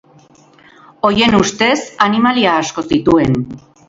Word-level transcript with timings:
Horien 1.09 1.37
ustez, 1.39 1.75
animalia 2.05 2.55
asko 2.63 2.85
zituen. 2.95 3.37